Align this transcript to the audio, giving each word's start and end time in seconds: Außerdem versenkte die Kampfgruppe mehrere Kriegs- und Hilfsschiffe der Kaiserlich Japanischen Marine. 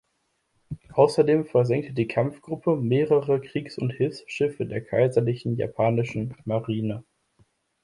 Außerdem 0.93 1.45
versenkte 1.45 1.93
die 1.93 2.07
Kampfgruppe 2.07 2.75
mehrere 2.75 3.39
Kriegs- 3.39 3.77
und 3.77 3.91
Hilfsschiffe 3.91 4.65
der 4.65 4.81
Kaiserlich 4.83 5.43
Japanischen 5.45 6.33
Marine. 6.43 7.03